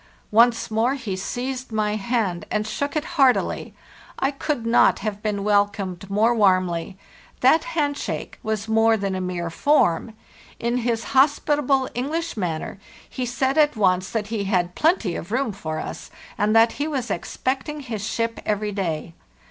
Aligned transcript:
"Once 0.31 0.71
more 0.71 0.95
he 0.95 1.15
seized 1.15 1.71
my 1.71 1.95
hand 1.95 2.43
and 2.49 2.65
shook 2.65 2.95
it 2.95 3.05
heartily. 3.05 3.75
I 4.17 4.31
could 4.31 4.65
not 4.65 4.97
have 5.05 5.21
been 5.21 5.43
welcomed 5.43 6.09
more 6.09 6.33
warmly; 6.33 6.97
that 7.41 7.65
hand 7.77 7.99
shake 7.99 8.39
was 8.41 8.67
more 8.67 8.97
than 8.97 9.13
a 9.13 9.21
mere 9.21 9.51
form. 9.51 10.15
In 10.59 10.77
his 10.77 11.03
hospitable 11.13 11.87
English 11.93 12.35
manner, 12.35 12.79
he 13.07 13.27
said 13.27 13.59
at 13.59 13.75
once 13.75 14.09
that 14.09 14.29
he 14.29 14.45
had 14.45 14.73
'plenty 14.73 15.15
of 15.15 15.31
room' 15.31 15.51
for 15.51 15.77
us, 15.77 16.09
and 16.35 16.55
that 16.55 16.71
he 16.81 16.87
was 16.87 17.11
expecting 17.11 17.81
his 17.81 18.03
ship 18.03 18.39
every 18.43 18.71
day. 18.71 19.13